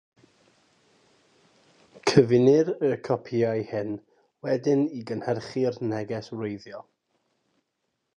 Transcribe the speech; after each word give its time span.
Cyfunir 2.11 2.71
y 2.89 2.89
copïau 3.07 3.61
hyn 3.73 3.91
wedyn 4.47 4.81
i 5.01 5.03
gynhyrchu'r 5.11 5.79
neges 5.93 6.31
wreiddiol. 6.39 6.87